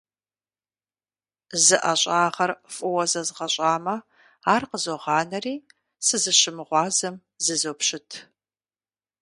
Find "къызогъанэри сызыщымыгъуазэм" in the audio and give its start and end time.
4.69-7.15